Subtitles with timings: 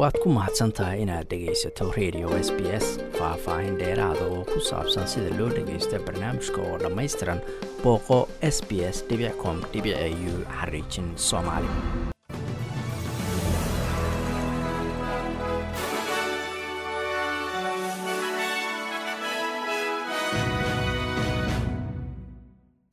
[0.00, 2.86] waad ku mahadsan tahay inaad dhegaysato radio s b s
[3.18, 7.40] faah-faahin dheeraada oo ku saabsan sida loo dhagaysto barnaamijka oo dhammaystiran
[7.82, 8.18] booqo
[8.54, 8.98] s b s
[9.42, 9.56] com
[10.30, 11.70] u xariijin soomaali.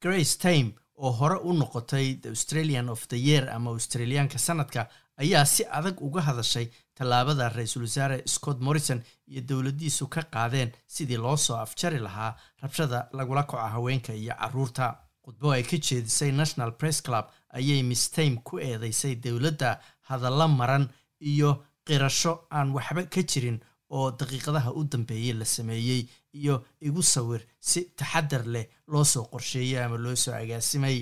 [0.02, 0.68] Grace time
[0.98, 4.88] oo hore u noqotay the australian of the year ama australiyaanka sanadka
[5.23, 6.67] ayaa si adag uga hadashay
[6.98, 13.08] tallaabada ra'iisul wasaare scott morrison iyo dowladdiisu ka qaadeen sidii loo soo afjari lahaa rabshada
[13.13, 14.88] lagula koco haweenka iyo carruurta.
[15.25, 17.25] Khudbo ay ka jeedisay national press club
[17.58, 20.86] ayay miss time ku eedeysay dowladda hadallo maran
[21.20, 21.50] iyo
[21.88, 23.59] qirasho aan waxba ka jirin
[23.96, 26.02] oo daqiiqadaha u dambeeyey la sameeyey
[26.40, 26.55] iyo
[26.88, 30.98] igu sawir si taxadar leh loo soo qorsheeyey ama loo soo agaasimay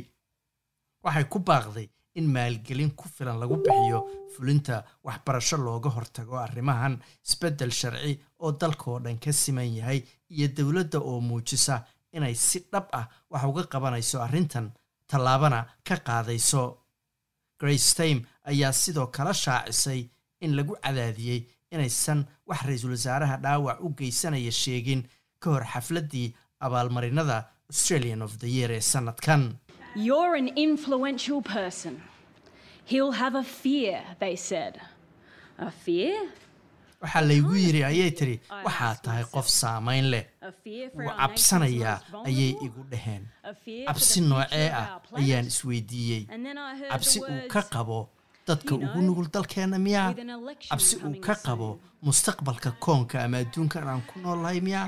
[1.03, 1.87] waxay ku baaqday
[2.19, 3.99] in maalgelin ku filan lagu bixiyo
[4.35, 6.95] fulinta waxbarasho looga hortago arrimahan
[7.27, 9.99] isbeddel sharci oo dalkaoo dhan ka siman yahay
[10.35, 11.75] iyo dowladda oo muujisa
[12.15, 14.67] inay si dhab ah wax uga qabanayso arrintan
[15.09, 16.63] tallaabana ka qaadayso.
[17.59, 20.01] Grace time ayaa sidoo kala shaacisay
[20.43, 25.03] in lagu cadaadiyey inaysan wax ra'iisul wasaaraha dhaawac u geysanaya sheegin
[25.39, 27.37] ka hor xafladdii abaalmarinada
[27.71, 29.55] australian of the year ee sanadkan
[29.95, 32.01] You're an influential person.
[32.85, 34.73] He'll have a fear, they said.
[35.57, 36.17] A fear?
[37.01, 40.25] waxaa laygu yidhi ayay tidhi waxaad tahay qof saamayn leh.
[40.97, 41.97] Wuu cabsanayaa
[42.29, 43.23] ayay igu dhaheen.
[43.87, 44.85] Cabsi noocee ah
[45.21, 46.21] ayaan isweydiiyey
[46.91, 47.99] cabsi uu ka qabo
[48.47, 50.13] dadka ugu nugul dalkeenna miyaa?
[50.69, 51.69] cabsi uu ka qabo
[52.05, 54.87] mustaqbalka koonka ama adduunkan aan ku noolahay miyaa?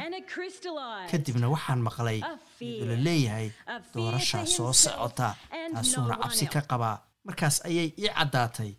[1.11, 2.19] Kadibna waxaan maqlay
[2.61, 3.49] iyadoo la leeyahay
[3.93, 5.27] doorashaa soo socota
[5.73, 6.97] taasuuna cabsi ka qabaa.
[7.25, 8.71] Markaas ayay ii caddaatay.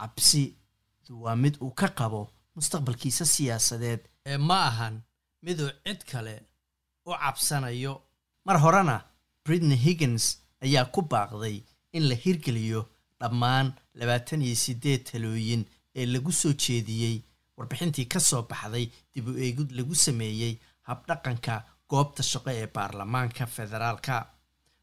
[0.00, 2.22] Cabsidu waa mid uu ka qabo
[2.56, 4.94] mustaqbalkiisa siyaasadeed ee ma ahan
[5.44, 6.34] miduu cid kale
[7.06, 7.94] u cabsanayo.
[8.46, 8.96] Mar horena
[9.44, 10.24] britney higgins
[10.64, 11.56] ayaa ku baaqday
[11.96, 12.80] in la hirgeliyo
[13.20, 13.66] dhammaan
[14.00, 15.62] labaatan iyo siddeed talooyin
[15.98, 17.16] ee lagu soo jeediyey
[17.56, 20.54] warbixintii ka soo baxday dib u eegid lagu sameeyey
[20.88, 21.54] habdhaqanka
[21.90, 24.16] goobta shaqo ee baarlamaanka federaalka.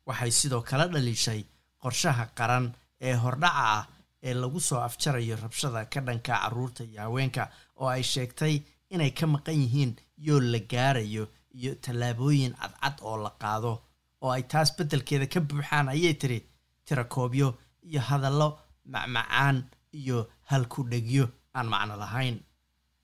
[0.08, 1.42] Waxay sidoo kale dhaliishay
[1.82, 2.66] qorshaha qaran
[3.08, 3.84] ee hordhaca ah
[4.28, 7.44] ee lagu soo afjarayo rabshada ka dhanka carruurta iyo haweenka
[7.82, 8.56] oo ay sheegtay
[8.94, 9.92] inay ka maqan yihiin
[10.28, 11.24] yool la gaarayo
[11.60, 13.74] iyo tallaabooyin cadcad oo la qaado
[14.22, 16.40] oo ay taas beddelkeeda ka buuxaan ayay tiri
[16.86, 17.48] tirakoobyo
[17.90, 18.50] iyo hadallo
[18.94, 19.58] macmacaan
[19.94, 20.18] iyo
[20.52, 21.26] halku-dhegyo
[21.56, 22.36] aan macno lahayn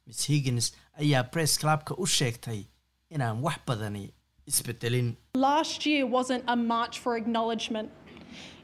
[0.07, 0.65] miss higgins
[1.01, 2.61] ayaa bress clubka u sheegtay
[3.09, 4.05] inaan wax badani
[4.47, 7.89] isbedelin Last year wasn't a march for acknowledgement.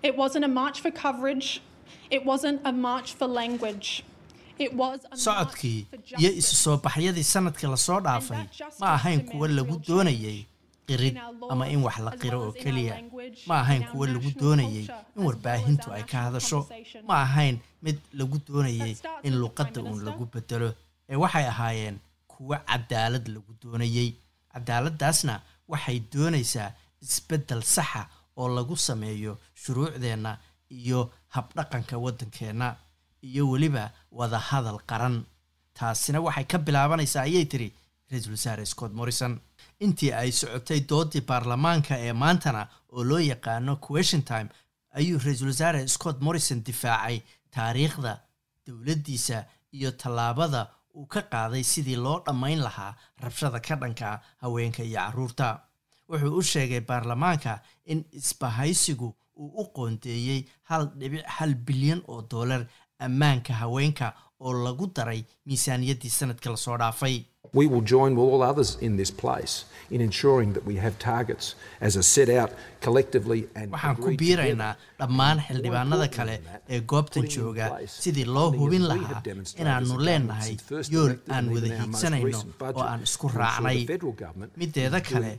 [0.03, 1.61] It wasn't a march for coverage.
[2.09, 4.03] It wasn't a march for language.
[4.65, 5.79] It was a socodkii
[6.19, 8.43] iyo isu soo baxyadii sannadkii la soo dhaafay
[8.79, 10.39] ma ahayn kuwo lagu doonayay
[10.89, 11.15] qirid
[11.51, 12.95] ama in wax la qiro oo keliya.
[13.47, 14.85] ma ahayn kuwo lagu doonayay
[15.15, 16.59] in warbaahintu ay ka hadasho.
[17.07, 17.55] ma ahayn
[17.85, 18.93] mid lagu doonayay
[19.27, 20.69] in luqadda uun lagu bedelo.
[21.11, 21.97] Ee waxay ahaayeen
[22.31, 24.09] kuwo cadaalad lagu doonayay.
[24.53, 25.33] Cadaaladdaasna
[25.71, 26.69] waxay doonaysaa
[27.05, 28.01] isbeddel saxa
[28.39, 30.31] oo lagu sameeyo shuruucdeenna
[30.79, 30.99] iyo
[31.35, 32.67] habdhaqanka waddankeenna
[33.29, 35.15] iyo weliba wada hadal qaran.
[35.77, 37.69] Taasina waxay ka bilaabanaysaa ayay tiri
[38.11, 39.33] ra'iisul wasaare scott morrison
[39.85, 44.49] intii ay socotay doodii baarlamaanka ee maantana oo loo yaqaano question time
[44.99, 47.17] ayuu ra'iisul wasaare scott morrison difaacay
[47.55, 48.11] taariikhda
[48.67, 49.45] dowladdiisa
[49.77, 50.61] iyo tallaabada
[50.95, 55.47] uu ka qaaday sidii loo dhammayn lahaa rabshada ka dhanka haweenka iyo carruurta.
[56.09, 62.65] Wuxuu u sheegay baarlamaanka in isbahaysigu uu u qoondeeyey hal dhibic hal bilyan oo dollar
[62.99, 67.17] ammaanka haweenka oo lagu daray miisaaniyaddii sanadka la soo dhaafay.
[67.59, 69.53] We will join with all others in this place
[69.95, 72.51] in ensuring that we have targets as are set out
[72.85, 76.35] collectively and waxaan ku biiraynaa dhammaan xildhibaanada kale
[76.75, 77.67] ee goobtan jooga
[78.03, 79.21] sidii loo hubin lahaa
[79.63, 80.53] inaannu leenahay
[80.95, 82.43] yool aan wada hiigsanayno
[82.75, 83.79] oo aan isku raacnay
[84.61, 85.31] mideeda kale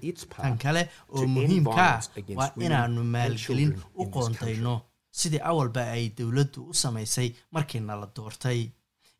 [0.43, 0.83] tan kale
[1.15, 2.01] oo muhiimka ah
[2.41, 4.75] waa inaannu maalgelin u qoontayno
[5.21, 8.61] sidii awalba ay dowladdu u samaysay markiina la doortay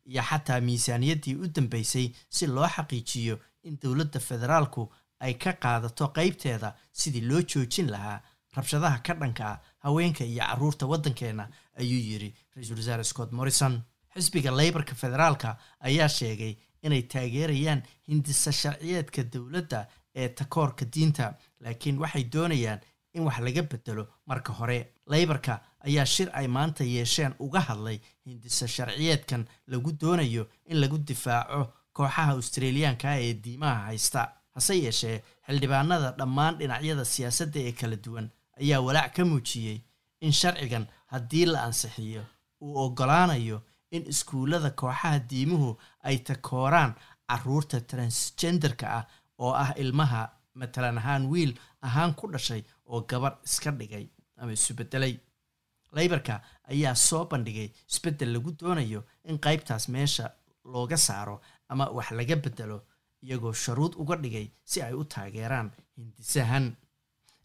[0.05, 6.75] iyo xataa miisaaniyaddii u dambeysay si loo xaqiijiyo in dowladda federaalku ay ka qaadato qaybteeda
[6.91, 8.21] sidii loo joojin lahaa
[8.55, 11.45] rabshadaha ka dhanka ah haweenka iyo carruurta waddankeenna
[11.79, 13.81] ayuu yidhi ra'iisul wasaare scott morrison.
[14.15, 22.23] Xisbiga leybarka federaalka ayaa sheegay inay taageerayaan hindisa sharciyeedka dowladda ee takoorka diinta laakiin waxay
[22.33, 22.79] doonayaan
[23.13, 24.77] in wax laga bedelo marka hore
[25.11, 25.53] leybarka
[25.87, 31.61] ayaa shir ay maanta yeesheen uga hadlay hindisa sharciyeedkan lagu doonayo in lagu difaaco
[31.93, 34.21] kooxaha australiyaanka ah ee diimaha haysta.
[34.55, 35.17] Hase yeeshee
[35.47, 38.27] xildhibaanada dhammaan dhinacyada siyaasadda ee kala duwan
[38.61, 39.77] ayaa walaac ka muujiyey
[40.25, 42.23] in sharcigan haddii la ansixiyo
[42.61, 43.57] uu oggolaanayo
[43.95, 45.69] in iskuullada kooxaha diimuhu
[46.07, 46.93] ay takooraan
[47.29, 49.03] carruurta transgenderka ah
[49.43, 50.21] oo ah ilmaha
[50.59, 51.51] matalan ahaan wiil
[51.87, 52.61] ahaan ku dhashay
[52.91, 54.05] oo gabar iska dhigay
[54.41, 55.13] ama isu beddelay
[55.97, 56.35] leybarka
[56.73, 60.25] ayaa soo bandhigay isbeddel lagu doonayo in qaybtaas meesha
[60.73, 61.35] looga saaro
[61.71, 62.77] ama wax laga beddelo
[63.25, 65.67] iyagoo sharuud uga dhigay si ay u taageeraan
[65.97, 66.65] hindisahan.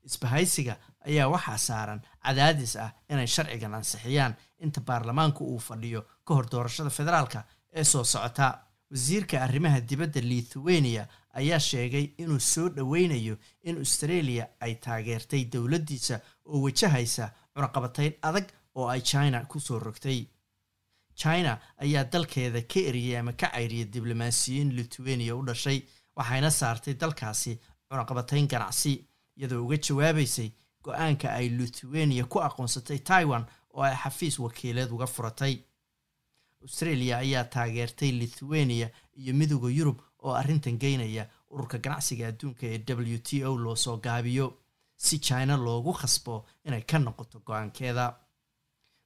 [0.09, 0.75] Isbahaysiga
[1.07, 4.35] ayaa waxaa saaran cadaadis ah inay sharcigan ansixiyaan
[4.65, 7.41] inta baarlamaanku uu fadhiyo ka hor doorashada federaalka
[7.81, 8.47] ee soo socota
[8.91, 16.61] wasiirka arrimaha dibadda lithuania ayaa sheegay inuu soo dhoweynayo in australia ay taageertay dowladdiisa oo
[16.63, 20.27] wajahaysa cunaqabatayn adag oo ay china ku soo rogtay.
[21.15, 25.83] China ayaa dalkeeda ka eriyay ama ka cayriyay diblomaasiyiin lithuania u dhashay
[26.17, 27.59] waxayna saartay dalkaasi
[27.91, 28.93] cunaqabatayn ganacsi
[29.37, 30.51] iyadoo uga jawaabaysay
[30.85, 33.45] go'aanka ay lithuania ku aqoonsatay taiwan
[33.75, 35.55] oo ay xafiis wakiileed uga furatay
[36.67, 38.89] australia ayaa taageertay lithuania
[39.21, 42.79] iyo midooda yurub oo arrintan geynaya ururka ganacsiga adduunka ee
[43.15, 44.47] w t o loo soo gaabiyo
[44.97, 46.35] si china loogu khasbo
[46.65, 48.05] inay ka noqoto go'aankeeda.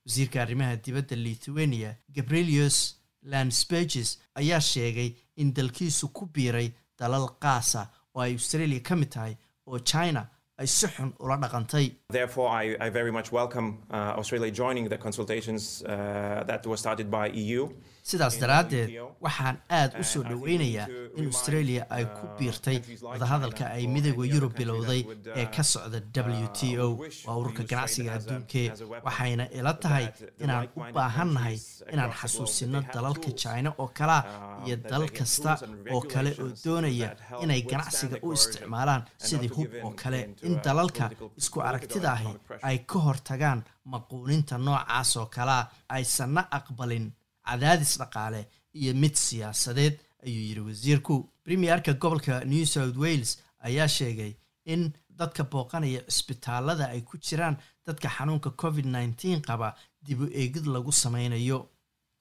[0.06, 2.76] Wasiirka arrimaha dibadda lithuania gabrielius
[3.22, 6.68] lansberges ayaa sheegay in dalkiisu ku biiray
[6.98, 7.82] dalal qaasa
[8.14, 9.34] oo ay australia ka mid tahay
[9.66, 10.22] oo china
[10.60, 11.86] ay si xun ula dhaqantay.
[12.18, 17.08] Therefore, I, I very much welcome uh, Australia joining the consultations uh, that were started
[17.18, 17.62] by EU.
[18.10, 18.88] sidaas daraaddeed
[19.24, 20.86] waxaan aad u soo dhoweynayaa
[21.20, 22.76] in australia ay ku biirtay
[23.10, 25.00] wadahadalka ay midooda yurub bilowday
[25.40, 25.98] ee ka socda
[26.42, 26.86] w t o.
[27.26, 28.66] waa ururka ganacsiga adduunkee
[29.06, 30.06] waxayna ila tahay
[30.44, 31.56] inaan u baahannahay
[31.94, 34.20] inaan xasuusino dalalka china oo kalea
[34.66, 35.52] iyo dal kasta
[35.94, 37.08] oo kale oo doonaya
[37.44, 41.04] inay ganacsiga u isticmaalaan sidii hub oo kale in dalalka
[41.40, 42.32] isku aragtida ahi
[42.68, 43.60] ay ka hortagaan
[43.92, 45.62] maquuninta noocaas oo kalea
[45.96, 47.06] aysanna aqbalin
[47.46, 48.40] cadaadis dhaqaale
[48.80, 49.94] iyo mid siyaasadeed
[50.26, 51.14] ayuu yidhi wasiirku.
[51.44, 53.30] Premierka gobolka new south wales
[53.66, 54.32] ayaa sheegay
[54.72, 54.82] in
[55.18, 57.56] dadka booqanaya cisbitaalada ay ku jiraan
[57.86, 59.68] dadka xanuunka covid nneteen qaba
[60.06, 61.58] dib u eegid lagu sameynayo.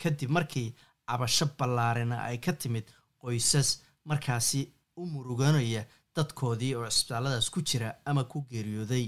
[0.02, 0.74] Kadib markii
[1.08, 2.86] cabasho ballaarina ay ka timid
[3.22, 3.70] qoysas
[4.10, 4.62] markaasi
[5.00, 5.82] u muruganaya
[6.20, 9.06] dadkoodii oo cisbitaalladaas ku jira ama ku geeriyooday.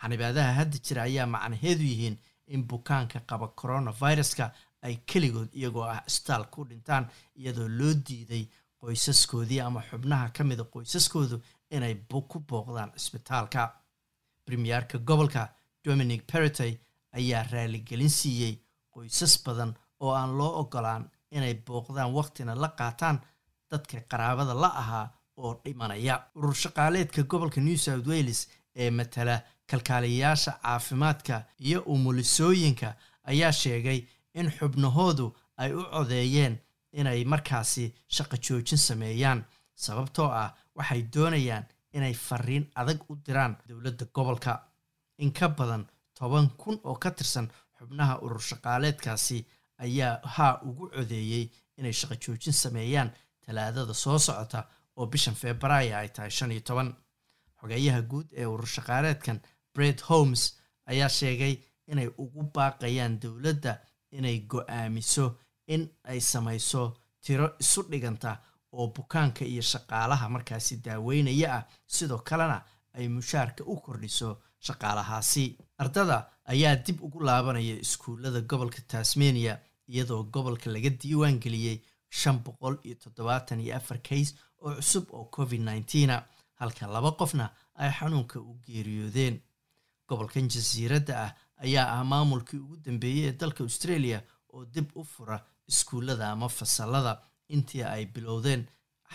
[0.00, 2.16] Xanibaadaha hadda jira ayaa macnaheedu yihiin
[2.54, 4.44] in bukaanka qaba coronaviruska
[4.86, 7.04] ay keligood iyagoo ah isbitaal ku dhintaan
[7.40, 8.44] iyadoo loo diiday
[8.80, 11.36] qoysaskoodii ama xubnaha ka mida qoysaskoodu
[11.76, 11.94] inay
[12.30, 13.62] ku booqdaan cisbitaalka
[14.44, 15.42] premierka gobolka
[15.84, 16.72] dominic peretey
[17.18, 18.54] ayaa raaligelin siiyey
[18.94, 21.04] qoysas badan oo aan loo ogolaan
[21.36, 23.20] inay booqdaan waqtina la qaataan
[23.70, 25.06] dadka qaraabada la ahaa
[25.44, 26.14] oo dhimanaya.
[26.36, 32.94] Urur shaqaaleedka gobolka new south wales ee matala kalkaaliyayaasha caafimaadka iyo umulisooyinka
[33.30, 34.00] ayaa sheegay
[34.34, 35.26] in xubnahoodu
[35.56, 36.58] ay u codeeyeen
[36.92, 39.44] inay markaasi shaqo joojin sameeyaan
[39.74, 44.52] sababtoo ah waxay doonayaan inay fariin adag u diraan dowladda gobolka.
[45.18, 45.86] In ka badan
[46.18, 47.48] toban kun oo ka tirsan
[47.78, 49.46] xubnaha urur shaqaaleedkaasi
[49.84, 51.46] ayaa haa ugu codeeyey
[51.78, 53.10] inay shaqo joojin sameeyaan
[53.46, 54.64] talaadada soo socota
[55.00, 56.90] oo bishan februaayo ay tahay shan iyo toban.
[57.60, 59.38] Xogeeyaha guud ee urur shaqaaleedkan
[59.74, 60.42] bred holmes
[60.90, 61.54] ayaa sheegay
[61.90, 63.72] inay ugu baaqayaan dowladda
[64.18, 65.26] inay go'aamiso
[65.74, 66.82] in ay samayso
[67.24, 68.30] tiro isu dhiganta
[68.76, 71.64] oo bukaanka iyo shaqaalaha markaasi daaweynaya ah.
[71.86, 72.58] Sidoo kalena
[72.96, 74.28] ay mushaarka u kordhiso
[74.66, 75.44] shaqaalahaasi.
[75.82, 76.16] Ardada
[76.52, 79.54] ayaa dib ugu laabanaya iskuullada gobolka tasmania
[79.88, 81.78] iyadoo gobolka laga diiwaan geliyey
[82.18, 86.16] shan boqol iyo toddobaatan iyo afar kays oo cusub oo covid nneteena
[86.60, 87.46] halka laba qofna
[87.80, 89.40] ay xanuunka u geeriyoodeen.
[90.08, 91.32] Gobolkan jasiiradda ah
[91.64, 94.18] ayaa ah maamulkii ugu dambeeyey ee dalka australia
[94.52, 95.36] oo dib u fura
[95.70, 97.12] iskuullada ama fasalada
[97.54, 98.62] intii ay bilowdeen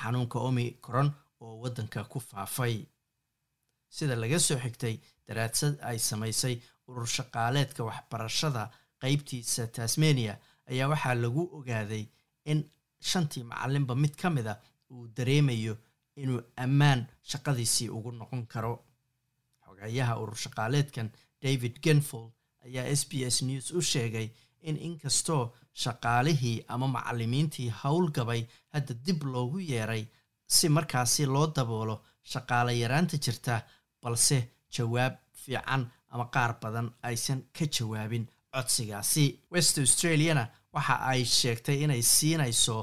[0.02, 1.10] xanuunka omicron
[1.44, 2.76] oo waddanka ku faafay.
[3.96, 4.96] Sida laga soo xigtay
[5.28, 6.56] daraadsad ay samaysay
[6.88, 8.64] urur shaqaaleedka waxbarashada
[9.02, 10.34] qeybtiisa tasmania
[10.72, 12.04] ayaa waxaa lagu ogaaday
[12.52, 12.60] in
[13.10, 14.56] shantii macalinba mid ka mid a
[14.94, 15.76] uu dareemayo
[16.22, 17.02] inuu ammaan
[17.32, 18.74] shaqadiisii ugu noqon karo.
[19.66, 21.10] Xogayaha urur shaqaaleedkan
[21.44, 22.32] david genfold
[22.66, 24.28] ayaa s b s news u sheegay
[24.62, 25.44] in inkastoo
[25.84, 28.42] shaqaalihii ama macalimiintii howlgabay
[28.74, 30.04] hadda dib loogu yeeray
[30.56, 31.96] si markaasi loo daboolo
[32.32, 33.56] shaqaale yaraanta jirta
[34.02, 34.38] balse
[34.76, 39.26] jawaab fiican ama qaar badan aysan ka jawaabin codsigaasi.
[39.52, 42.78] West australiana waxa ay sheegtay inay siinayso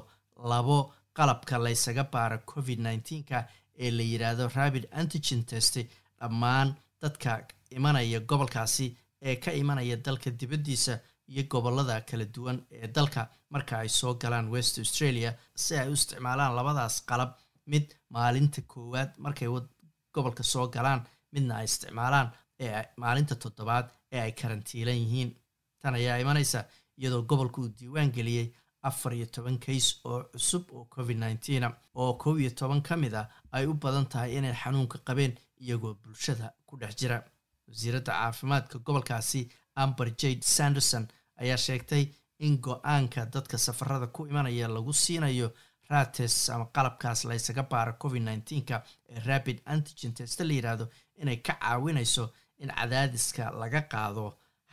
[0.51, 0.79] labo
[1.17, 3.39] qalabka laysaga baaro covid nneteen-ka
[3.85, 5.75] ee la yidhaahdo rabid antigen test
[6.21, 6.69] dhammaan
[7.03, 7.31] dadka
[7.79, 8.87] imanaya gobolkaasi
[9.29, 10.95] ee ka imanaya dalka dibaddiisa
[11.31, 13.23] iyo gobollada kala duwan ee dalka.
[13.53, 15.31] Marka ay soo galaan west australia
[15.63, 17.31] si ay u isticmaalaan labadaas qalab
[17.73, 19.49] mid maalinta koowaad markay
[20.15, 21.01] gobolka soo galaan
[21.33, 22.29] midna ay isticmaalaan
[22.65, 25.31] ee maalinta toddobaad ee ay karantiilan yihiin.
[25.81, 26.65] Tan ayaa imanaysa
[26.99, 28.47] iyadoo gobolka uu diiwaan geliyey
[28.89, 33.15] afar iyo toban kays oo cusub oo covid nneteen oo kow iyo toban ka mid
[33.15, 37.19] a ay u badan tahay inay xanuunka qabeen iyagoo bulshada ku dhex jira.
[37.69, 39.49] Wasiiradda caafimaadka gobolkaasi
[39.83, 41.05] amber jade sanderson
[41.43, 42.05] ayaa sheegtay
[42.39, 45.49] in go'aanka dadka safarada ku imanaya lagu siinayo
[45.91, 48.77] rates ama qalabkaas laysaga baaro covid nneteen-ka
[49.09, 50.87] ee rabid antigen test la yidhaahdo
[51.21, 52.25] inay ka caawinayso
[52.59, 54.25] in cadaadiska laga qaado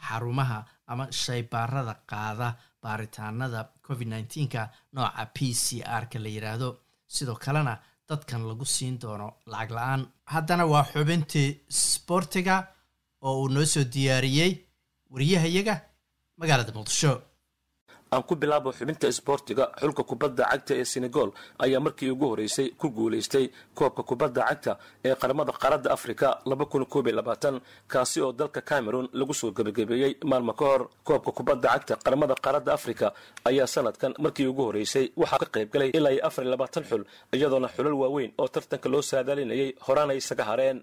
[0.07, 2.47] xarumaha ama shaybaarada qaada
[2.83, 4.61] baaritaanada covid nneteen-ka
[4.93, 5.65] nooca p c
[6.01, 6.67] r-ka la yidhaahdo
[7.15, 7.73] sidoo kalena
[8.09, 10.01] dadkan lagu siin doono lacag la'aan.
[10.33, 11.49] Haddana waa xubintii
[11.81, 12.55] sboortiga
[13.25, 14.53] oo uu noo soo diyaariyey
[15.13, 15.75] wariyahayaga
[16.39, 17.11] magaalada muqdisho
[18.13, 21.29] aan ku bilaabo xubinta isboortiga xulka kubadda cagta ee senegal
[21.65, 23.45] ayaa markii ugu horeysay ku guulaystay
[23.77, 24.73] koobka kubadda cagta
[25.07, 26.27] ee qaramada qaaradda afrika
[27.93, 30.81] kaasi oo dalka cameron lagu soo gebagabeeyey maalmo ka hor.
[31.07, 33.07] Koobka kubadda cagta qaramada qaaradda afrika
[33.49, 37.03] ayaa sanadkan markii ugu horeysay waxaa ka qayb galay ilaa iyo afar iyo labaatan xul
[37.35, 40.77] iyadoona xulal waaweyn oo tartanka loo saadaalinayay horaanay isaga hareen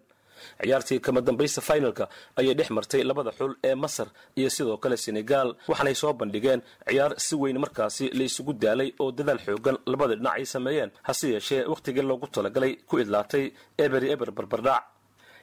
[0.63, 5.49] ciyaartii kama dambaysta finalka ayay dhex martay labada xul ee masar iyo sidoo kale senegal.
[5.69, 10.35] Waxaanay soo bandhigeen ciyaar si weyn markaasi la isugu daalay oo dadaal xoogan labada dhinac
[10.39, 13.45] ay sameeyeen hase yeeshee wakhtigii loogu talagalay ku idlaatay
[13.85, 14.83] eberi eber barbardhac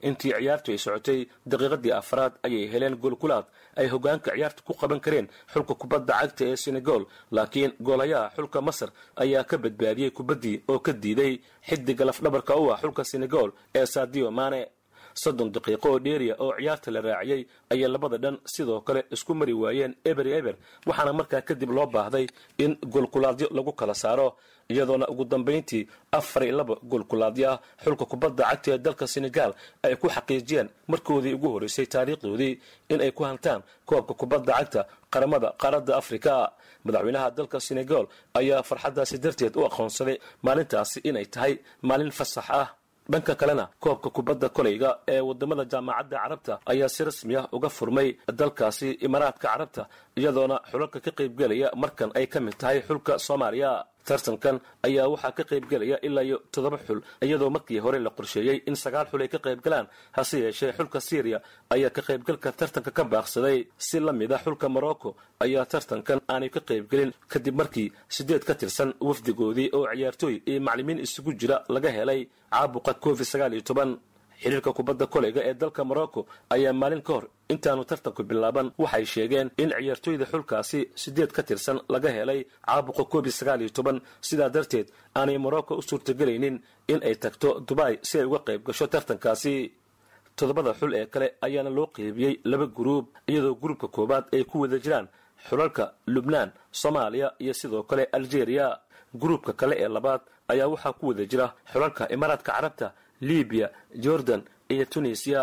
[0.10, 1.20] intii ciyaartu ay socotay
[1.52, 3.46] daqiiqadii afraad ayay heleen goolkulaad
[3.80, 7.04] ay hogaanka ciyaarta ku qaban kareen xulka kubadda cagta ee senegal.
[7.36, 8.90] Laakiin goolayaha xulka masar
[9.24, 11.34] ayaa ka badbaadiyey kubaddii oo ka diiday.
[11.68, 14.60] Xidiga lafdhabarka u ah xulka senegal ee sadio mane
[15.14, 17.42] soddon daqiiqo oo dheeriya oo ciyaarta la raaciyey
[17.72, 20.56] ayay labada dhan sidoo kale isku mari waayeen eber eber
[20.86, 22.28] waxaana markaa kadib loo baahday
[22.58, 24.36] in goolkulaadyo lagu kala saaro
[24.70, 27.60] iyadoona ugu dambayntii afar iyo laba goolkulaadyo ah.
[27.84, 29.52] Xulka kubadda cagta ee dalka senegal
[29.84, 35.54] ay ku xaqiijiyeen markoodii ugu horeysay taariikhdoodii in ay ku hantaan koobka kubadda cagta qaramada
[35.62, 36.54] qaaradda afrika.
[36.86, 42.68] Madaxweynaha dalka senegal ayaa farxaddaasi darteed u aqoonsaday maalintaasi inay tahay maalin fasax ah
[43.12, 48.10] dhanka kalena koobka kubadda kolayga ee waddamada jaamacadda carabta ayaa si rasmi ah uga furmay
[48.40, 49.84] dalkaasi imaaraadka carabta
[50.20, 53.72] iyadoona xulalka ka qaybgelaya markan ay ka mid tahay xulka soomaaliya
[54.08, 54.58] tartankan
[54.88, 59.08] ayaa waxaa ka qaybgelaya ilaa iyo toddoba xul iyadoo markii hore la qorsheeyey in sagaal
[59.12, 61.40] xul ay ka qaybgalaan hase yeeshee xulka syriya
[61.76, 63.68] ayaa ka qaybgalka tartanka ka baaqsaday.
[63.78, 68.54] Si la mid a xulka morocco ayaa tartankan aanay ka qaybgelin kadib markii sideed ka
[68.56, 72.22] tirsan wafdigoodii oo ciyaartooy iyo maclimiin isugu jira laga helay
[72.54, 73.92] caabuqa covid sagaal iyo toban
[74.42, 78.72] xiriirka kubadda koleyga ee dalka morocco ayaa maalin ka hor intaanu tartanku bilaaban.
[78.78, 83.98] Waxay sheegeen in ciyaartooyda xulkaasi sideed ka tirsan laga helay caabuqa covid sagaal iyo toban.
[84.22, 86.56] Sidaa darteed aanay morocco u suurtagelaynin
[86.88, 89.72] in ay tagto dubai si ay uga qayb gasho tartankaasi.
[90.36, 94.78] Toddobada xul ee kale ayaana loo qeybiyey laba guruub iyadoo gruubka koowaad ay ku wada
[94.84, 95.08] jiraan
[95.48, 98.68] xulalka lubnaan soomaaliya iyo sidoo kale algeria.
[99.22, 100.22] Gruubka kale ee labaad
[100.52, 102.88] ayaa waxaa ku wada jira xulalka imaaraadka carabta
[103.30, 103.68] libiya
[104.06, 104.42] jordan
[104.74, 105.42] iyo tunisiya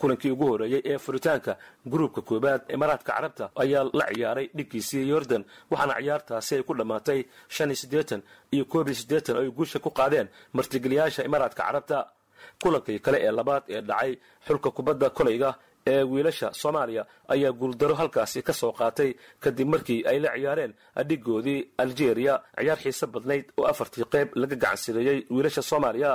[0.00, 1.52] kulankii ugu horeeyey ee furitaanka
[1.92, 7.20] gruubka koowaad imaaraadka carabta ayaa la ciyaaray dhiggiisii yordan waxaana ciyaartaasi ay ku dhammaatay
[7.54, 8.20] shan iyo siddeetan
[8.54, 11.98] iyo koob iyo siddeetan oo ay guusha ku qaadeen martigeliyaasha imaaraadka carabta.
[12.62, 14.12] Kulankii kale ee labaad ee dhacay
[14.46, 15.50] xulka kubadda kolayga
[15.92, 17.02] ee wiilasha soomaaliya
[17.34, 19.10] ayaa guuldaro halkaasi ka soo qaatay
[19.42, 22.34] kadib markii ay la ciyaareen adhigoodii algeria.
[22.58, 26.12] Ciyaar xiise badnayd oo afartii qayb laga gacansireeyey wiilasha soomaaliya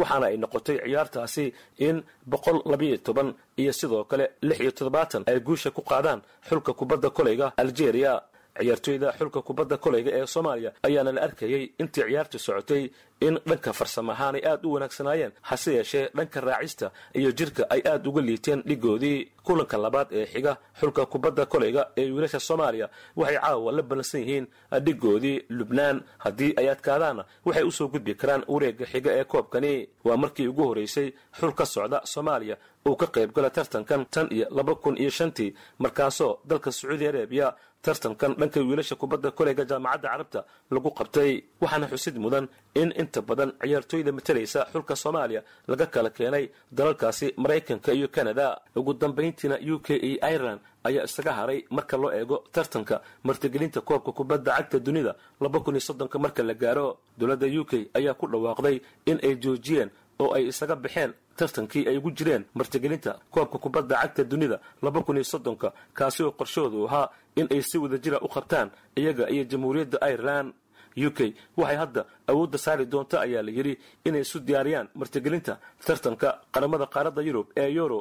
[0.00, 1.44] waxaana ay noqotay ciyaartaasi
[1.78, 1.96] in
[2.32, 7.10] boqol labayo toban iyo sidoo kale lix iyo toddobaatan ay guusha ku qaadaan xulka kubadda
[7.10, 8.14] kolayga algeria.
[8.58, 12.82] Ciyaartooyda xulka kubadda kolayga ee soomaaliya ayaana la arkayey intii ciyaartu socotay
[13.26, 16.86] in dhanka farsamo ahaan ay aad u wanaagsanaayeen hase yeeshee dhanka raacista
[17.20, 22.10] iyo jirka ay aad uga liiteen dhigoodii kulanka labaad ee xiga xulka kubadda kolayga ee
[22.14, 22.86] wiilasha soomaaliya.
[23.16, 24.46] Waxay caawa la ballansan yihiin
[24.86, 25.96] dhigoodii lubnaan.
[26.24, 29.88] Haddii ay adkaadaanna waxay u soo gudbi karaan wareegga xiga ee koobkani.
[30.04, 32.56] Waa markii ugu horeysay xul ka socda soomaaliya
[32.88, 38.32] uu ka qaybgala tartankan tan iyo laba kun iyo shantii markaasoo dalka sacuudi arabiya tartankan
[38.40, 40.40] dhanka wiilasha kubadda koleyga jaamacadda carabta
[40.70, 41.30] lagu qabtay.
[41.60, 42.48] Waxaana xusid mudan
[42.80, 48.94] in inta badan ciyaartooyda matalaysa xulka soomaaliya laga kala keenay dalalkaasi maraykanka iyo kanada ugu
[48.94, 54.52] dambayntiina u k iyo ireland ayaa isaga haray marka loo eego tartanka martigelinta koobka kubadda
[54.56, 56.98] cagta dunida laba kun iyo soddonka marka la gaaro.
[57.18, 61.96] Dowladda u k ayaa ku dhawaaqday in ay joojiyeen oo ay isaga baxeen tartankii ay
[61.98, 67.08] ugu jireen martigelinta koobka kubadda cagta dunida laba kun iyo soddonka kaasi oo qorshahoodu ahaa
[67.36, 70.52] in ay si wadajira u qabtaan iyaga iyo jamhuuriyadda ireland
[70.96, 71.34] u k.
[71.56, 73.74] Waxay hadda awoodda saari doonta ayaa la yidhi
[74.04, 77.98] inay isu diyaariyaan martigelinta tartanka qaramada qaaradda yurub ee euro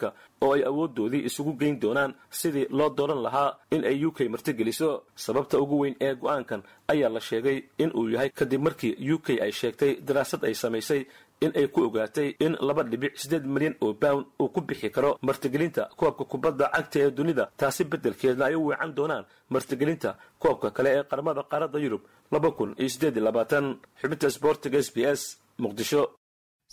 [0.00, 4.28] ka oo ay awooddoodii isugu geyn doonaan sidii loo dooran lahaa in ay u k
[4.28, 5.02] martigeliso.
[5.14, 9.38] Sababta ugu weyn ee go'aankan ayaa la sheegay in uu yahay kadib markii u k
[9.44, 11.06] ay sheegtay daraasad ay samaysay
[11.44, 15.10] in ay ku ogaatay in laba dhibic siddeed milyan oo pound uu ku bixi karo
[15.26, 20.10] martigelinta koobka kubadda cagta ee dunida taasi beddelkeedna ay u weecan doonaan martigelinta
[20.42, 22.02] koobka kale ee qaramada qaaradda yurub
[22.32, 23.66] laba kun iyo siddeed iyo labaatan.
[24.00, 25.22] Xubinta sboortiga s b s
[25.62, 26.02] muqdisho.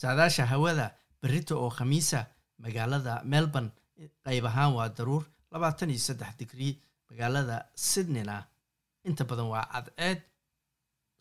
[0.02, 0.88] Saadaasha hawada
[1.22, 2.20] berrito oo khamiisa
[2.64, 3.72] magaalada melbourne
[4.26, 6.74] qayb ahaan waa daruur labaatan iyo saddex digrii.
[7.10, 8.36] Magaalada sydneyna
[9.10, 10.20] inta badan waa cadceed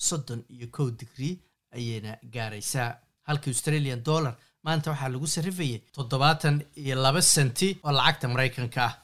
[0.07, 1.35] soddon iyo kow digrii
[1.77, 2.91] ayayna gaaraysaa
[3.29, 4.35] halka australian dollar.
[4.67, 8.95] Maanta waxaa lagu sarrifayay toddobaatan iyo laba senti oo lacagta maraykanka ah.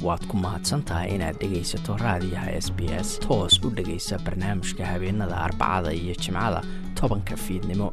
[0.00, 3.08] Waad ku mahadsan tahay inaad dhegaysato raadiyaha s b s.
[3.24, 6.60] Toos u dhegaysa barnaamijka habeenada arbacada iyo jimcada
[6.98, 7.92] tobanka fiidnimo